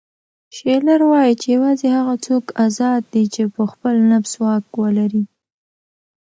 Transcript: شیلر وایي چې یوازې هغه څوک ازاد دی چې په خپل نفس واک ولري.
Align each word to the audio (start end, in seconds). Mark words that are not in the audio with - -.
شیلر 0.55 1.01
وایي 1.09 1.33
چې 1.41 1.47
یوازې 1.55 1.87
هغه 1.97 2.15
څوک 2.25 2.45
ازاد 2.65 3.01
دی 3.13 3.23
چې 3.33 3.43
په 3.55 3.63
خپل 3.71 3.95
نفس 4.11 4.31
واک 4.43 4.65
ولري. 4.81 5.23